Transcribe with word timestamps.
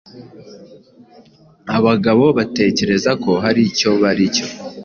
Abagabo 1.77 2.25
batekereza 2.37 3.11
ko 3.23 3.31
hari 3.43 3.61
icyo 3.69 3.91
bari 4.01 4.23
cyo. 4.35 4.45